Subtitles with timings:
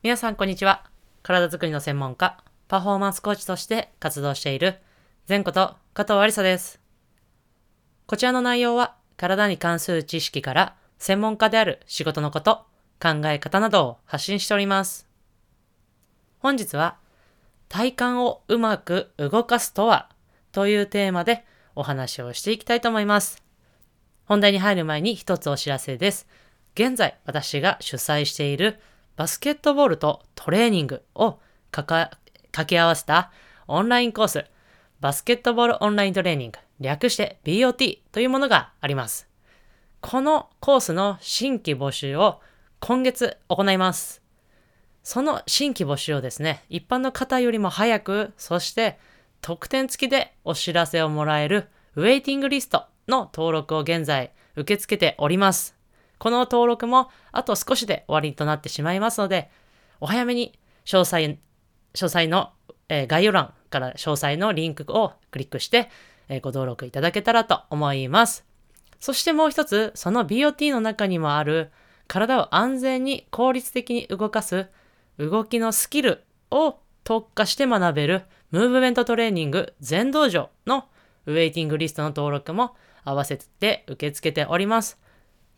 [0.00, 0.84] 皆さんこんにちは。
[1.24, 4.78] 体づくりの専門家、パフォーマンスコーチとして活動している、
[5.28, 6.80] 前こと加藤ありさです。
[8.06, 12.64] こちらの内容は、体に関する知識から、専門家である仕事のこと、
[13.02, 15.08] 考え方などを発信しております。
[16.38, 16.98] 本日は、
[17.68, 20.10] 体幹をうまく動かすとは、
[20.52, 21.44] というテーマで
[21.74, 23.42] お話をしていきたいと思います。
[24.26, 26.28] 本題に入る前に一つお知らせです。
[26.76, 28.78] 現在、私が主催している
[29.18, 31.40] バスケットボールとトレーニングを
[31.72, 32.16] 掛
[32.66, 33.32] け合わせた
[33.66, 34.44] オンラインコース、
[35.00, 39.28] バスケットボールオンライントレーニング、略して BOT というものがあります。
[40.00, 42.40] このコースの新規募集を
[42.78, 44.22] 今月行います。
[45.02, 49.00] その新規募集をですね、一般の方よりも早く、そして
[49.40, 55.77] 特典付きでお知らせをもらえるウェイティングリストの登録を現在受け付けております。
[56.18, 59.50] この登録もあと少しで終わりとなってしまいますので、
[60.00, 61.38] お早めに詳細、詳
[61.94, 62.52] 細の、
[62.88, 65.90] えー概要欄から詳細のリンクをクリックして、
[66.28, 68.44] えーご登録いただけたらと思います。
[69.00, 71.70] そしてもう一つ、その BOT の中にもある
[72.08, 74.66] 体を安全に効率的に動かす
[75.18, 80.86] 動きのスキルを特化して学べるムーブメントトレーニング全道場の
[81.26, 84.98] ウェイティングリストの登録も合わせて受け付けております。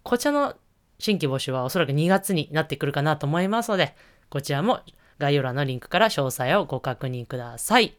[0.02, 0.54] こちらの
[0.98, 3.94] 新規募集はおそらく2月になってくるかなと思いますので、
[4.28, 4.80] こちらも
[5.18, 7.94] 概要欄のリンクから詳細をご確認ください。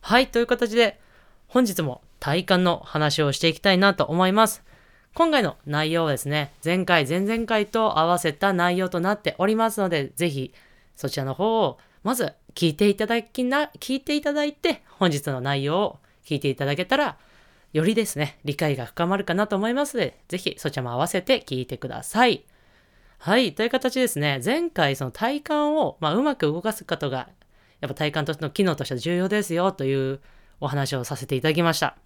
[0.00, 1.00] はい、という形で
[1.46, 4.62] 本日も体幹の話をしていきたいなと思います。
[5.14, 10.52] 今回の内容はですね、前回、前々回と合わせた内容となっておりますので、ぜひ
[10.94, 17.16] そちらの方をまず聞いていただきな、聞いていただいて、本日の内容を聞いていただけたら、
[17.72, 22.44] よりですね、理解が深まるかなと思いますので、ぜひそちらも合わせて聞いてください。
[23.18, 27.28] はい、という形ですね、前回その体幹を、まあ、うまく動かすことが、
[27.80, 30.20] やっぱ体幹としての機能としては重要ですよという
[30.60, 31.96] お話をさせていただきました。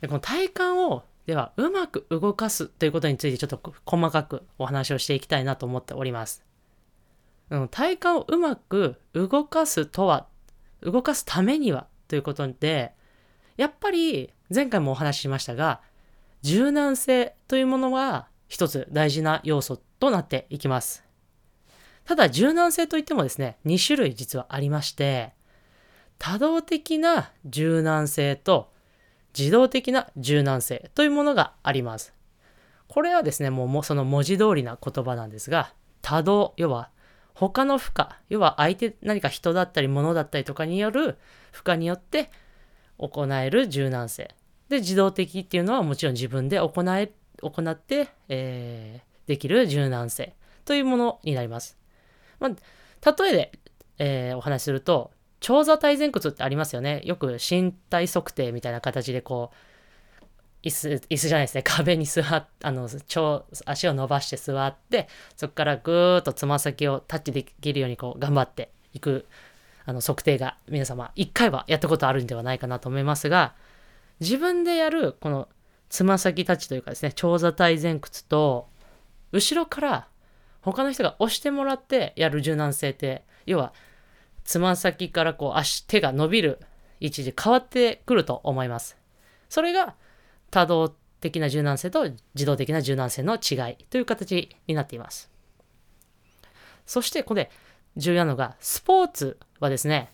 [0.00, 6.44] でこの体幹を、では、うまく動かすということについてちょっと細かくお話をしていきたいなと思っております。
[7.70, 10.26] 体幹をうまく動かすとは、
[10.80, 12.92] 動かすためにはということで、
[13.56, 15.80] やっぱり前回もお話ししましたが、
[16.42, 21.04] 柔軟性というものは一つ大事な要素となっていきます。
[22.04, 25.32] ただ柔軟性といってもですね、2種類実はありまして、
[26.18, 28.70] 多動的な柔軟性と
[29.36, 32.14] 自動的な柔軟性というものがあります。
[32.88, 36.90] これはですね、もうもうその文字通りな言葉なんですが、多動、要は
[37.34, 41.16] 他の負荷、要は相手、何か人だったり物だったりとかによる
[41.52, 42.30] 負荷によって
[42.98, 44.34] 行える柔軟性。
[44.68, 51.78] で、自動的っていうのはもちろん自分で行え、行って、えーできる柔軟性というものになります。
[52.40, 53.52] まあ、例えで、
[53.98, 57.02] えーお話しすると、長座体前屈ってありますよね。
[57.04, 61.62] よく身体測定みたいな形でこう、椅子、椅子じゃないですね。
[61.62, 69.26] 壁に座っ、あの、超、足を伸ばして座って、そこからぐーっとつま先をタッチできるようにこう頑張っていく、
[69.84, 73.54] あの、測定が皆様一回はやったことあるんではないかなと思いますが、
[74.20, 75.48] 自分でやるこの
[75.88, 78.68] つま先タッチというかですね、長座体前屈と、
[79.32, 80.08] 後ろから
[80.62, 83.72] 他の人が押してもらってやる柔軟性って、要は、
[84.44, 86.60] つま先からこう足、手が伸びる
[87.00, 88.96] 位置で変わってくると思います。
[89.48, 89.94] それが
[90.50, 95.30] 多動的な柔軟性と自動的な柔軟性の違いという形になっています。
[96.86, 97.50] そしてこれ
[97.96, 100.10] 重要なのが、スポーツはですね、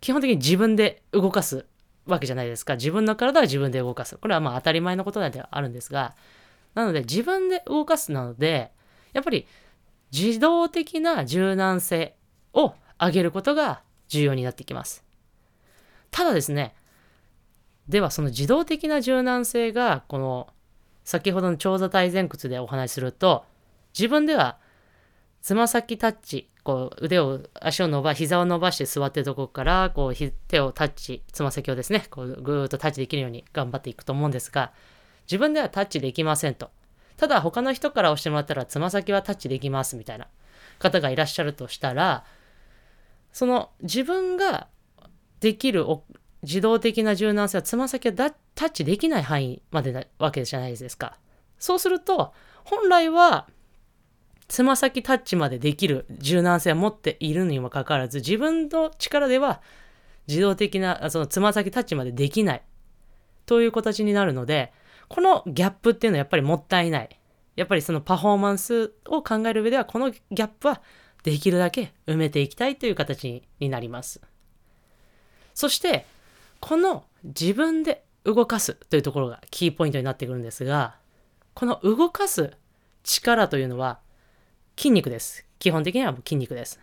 [0.00, 1.66] 基本的に自分で動かす
[2.06, 2.76] わけじゃないですか。
[2.76, 4.16] 自分の体は自分で動かす。
[4.16, 6.14] これはまあ当たり前のことではあるんですが、
[6.74, 8.70] なので自分で動かすなので、
[9.12, 9.46] やっぱり
[10.12, 12.14] 自動的な柔軟性
[12.52, 15.04] を上げることが重要になってきます。
[16.10, 16.74] ただですね、
[17.88, 20.48] ではその自動的な柔軟性が、この
[21.04, 23.44] 先ほどの長座体前屈でお話しすると、
[23.92, 24.58] 自分では
[25.42, 34.72] つま先タッチ、こう腕を、足を伸ば、膝を伸ばして座ってるところから、こうひ手をタッチ、つま先をですね、こうぐーっとタッチできるように頑張っていくと思うんですが、
[35.22, 36.70] 自分ではタッチできませんと。
[37.16, 40.26] ただ他の人から押してもらったらつま先はタッチできますみたいな
[40.78, 42.24] 方がいらっしゃるとしたら、
[43.32, 44.68] その自分が
[45.40, 46.04] できるお
[46.42, 51.16] 自動的な柔軟性はつま先はタッチできない範囲までなわけじゃないですか。
[51.58, 52.32] そうすると、
[52.64, 53.46] 本来は
[54.50, 59.62] つま先タッチまでできる柔軟性を持っているにもかかわらず、自分の力では
[60.26, 62.62] 自動的な、そのつま先タッチまでできない
[63.46, 64.72] という形になるので、
[65.08, 67.20] このギャップっていうのはやっぱりもったいない。
[67.54, 70.82] やっぱりそのパフォーマンスを考える上では、このギャップは
[71.22, 74.20] できるだけ埋めていきたいという形になります。
[75.54, 76.06] そして、
[76.58, 80.96] この自分で動かすというところがキーポイントになってくるんですが、
[81.54, 82.50] この動かす
[83.04, 84.00] 力というのは
[84.80, 85.44] 筋肉です。
[85.58, 86.80] 基本的には筋肉です。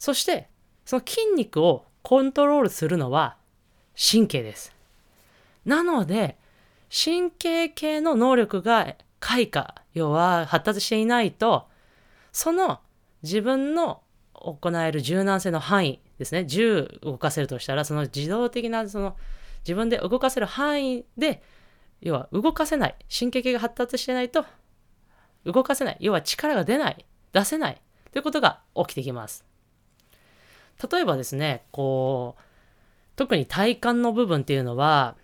[0.00, 0.48] そして、
[0.84, 3.36] その筋肉をコントロールするのは
[3.96, 4.74] 神経です。
[5.64, 6.36] なので、
[6.90, 11.68] 神経系の能力が開花、要は発達していないと、
[12.32, 12.80] その
[13.22, 14.02] 自分の
[14.34, 19.16] 行える柔軟性の範囲ですね、10動かせるとしたら、その自動的な、その
[19.60, 21.44] 自分で動かせる範囲で、
[22.00, 24.44] 要は動かせない、神経系が発達してないと、
[25.46, 27.80] 動かせない、要は力が出ない、出せない
[28.12, 29.44] ということが起きてきます。
[30.90, 32.42] 例えばですね、こう、
[33.16, 35.16] 特に体幹の部分っていうのは、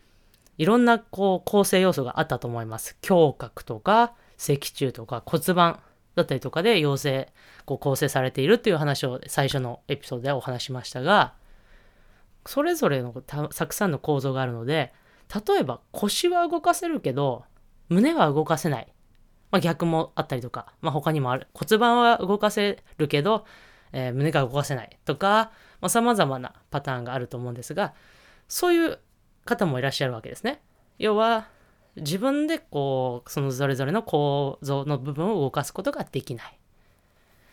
[0.59, 2.97] いろんなこう構成要素があったと思います。
[3.09, 5.81] 胸郭とか脊柱とか骨盤
[6.15, 7.33] だったりとかで陽性
[7.65, 11.35] こう構成されているっていう話を最初のエピソードでお話しましたが、
[12.47, 14.93] それぞれのたくさんの構造があるので、
[15.47, 17.45] 例えば腰は動かせるけど、
[17.89, 18.92] 胸は動かせない。
[19.53, 21.47] まあ、逆もあったりとか、まあ、他にもある。
[21.55, 23.45] 骨盤は動かせるけど、
[23.93, 27.95] えー、胸が動かせないとか、まあ、様々なパターンがあると思うんですが、
[28.49, 28.99] そういう
[29.45, 30.63] 方もいらっしゃるわけですね。
[30.99, 31.49] 要は、
[31.97, 36.59] 自分でこう、そのそれぞれの構造の部分を動かすことができない。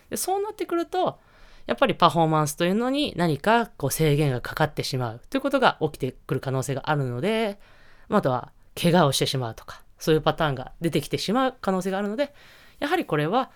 [0.08, 1.18] でそうなってくると、
[1.66, 7.60] やっぱりパフォーマンスというのに何かこう制限がかかってしまうということが起きてくる可能性があるので、
[8.08, 12.34] あとは怪我をしてしまうとか、そういうパターンが出てきてしまう可能性があるので、
[12.80, 13.50] やはりこれは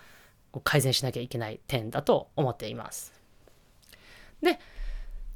[0.63, 3.11] 改善しなきゃいけない点だと思っています。
[4.41, 4.59] で、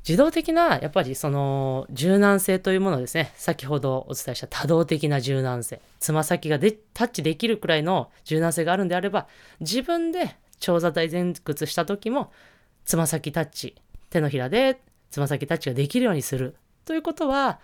[0.07, 3.33] 自動的な、やっぱりその柔軟性というものですね。
[3.35, 5.81] 先ほどお伝えした多動的な柔軟性。
[5.99, 9.27] つま先がでタッチできるくらいの柔軟性があるんであれば、
[9.59, 12.31] 自分で長座体前屈した時も、
[12.85, 13.75] つま先タッチ、
[14.09, 14.79] 手のひらで
[15.11, 16.55] つま先タッチができるようにする。
[16.85, 17.59] ということは、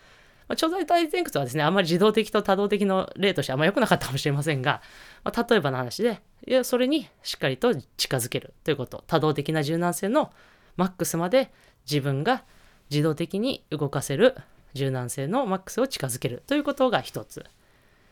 [0.47, 4.81] まあ、長座体前屈はですね、あんまり自動的と多動的の例としてあんま良くなかったかもしれませんが、
[5.23, 9.03] まあ、例えばの話で、いやそれにしっかりと近づけるということ。
[9.07, 10.31] 多動的な柔軟性の
[10.77, 11.51] マックスまで
[11.89, 12.43] 自分が
[12.89, 14.35] 自動的に動かせる
[14.73, 17.45] 柔軟性のマックスを近づけるということが一つ。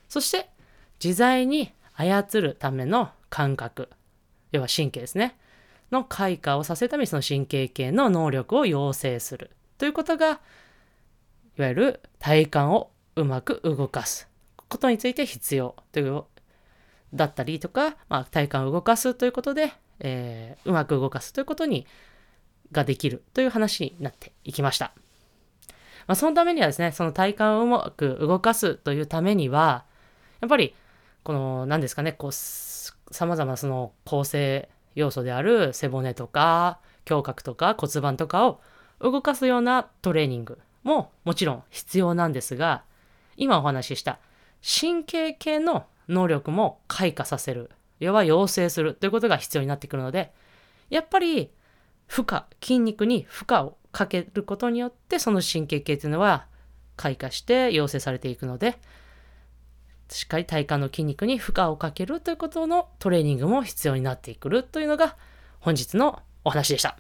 [0.09, 0.49] そして、
[1.03, 3.89] 自在に操るための感覚、
[4.51, 5.37] 要は神経ですね、
[5.91, 10.39] の開花をさせるためにその神経系の能力を養成するということが、
[11.57, 14.27] いわゆる体幹をうまく動かす
[14.69, 16.23] ことについて必要という、
[17.13, 21.85] だったりとか、まあ、体幹を動かすということで、えー、うまく動かすということに
[22.71, 24.93] ができるという話になっていきました。
[26.07, 29.85] まあ、そのためにはですね、その体幹をうまく動かすというためには、
[30.41, 30.75] やっぱり、
[31.23, 36.79] この、何ですかね、こう、様々その構成要素である背骨とか、
[37.09, 38.61] 胸郭とか骨盤とかを
[38.99, 42.83] 動かすようなトレーニングももちろん必要なんですが、
[43.35, 44.19] 今お話しした
[44.61, 50.33] 神経系の能力も開花させる、要は養成するということが必要になってくるので、
[50.89, 51.51] やっぱり
[52.07, 56.45] 負荷、筋肉に負荷をかけることによって、その神経系というのは
[56.95, 58.77] 開花して養成されていくので、
[60.09, 65.17] しっかり体幹の筋肉に負荷をかけるということのトレーニングも必要になってくるというのが
[65.59, 66.97] 本日のお話でした。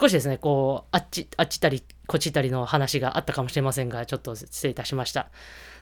[0.00, 5.28] 少しですね、こう、あっち、あっちたり、こっちたりの話があったかもしれませんが、ちょっと失礼いたしました。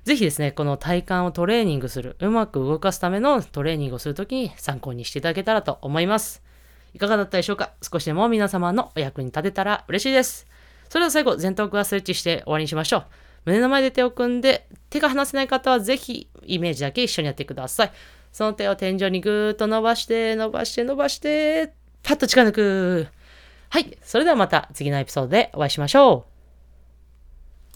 [0.04, 6.42] ぜひですね、この体幹をトレーニングする、うまく動かすためのトレーニングをするときに参考にしていただけたらと思います。
[6.94, 7.72] いかがだったでしょうか？
[7.82, 10.46] 少しでも皆様のお役に立てたら嬉しいです。
[10.88, 13.06] それでは最後、前頭腔はストレッチして終わりにしましょう。
[13.44, 17.92] 胸の前で手を組んで、手が離せない方はぜひイメージだけ一緒にやってください。
[18.32, 23.08] その手を天井にぐーっと伸ばして、伸ばして、伸ばして、パッと力抜く。
[23.76, 23.98] はい。
[24.00, 26.35] それではまた次のエピソードでお会いしましょう。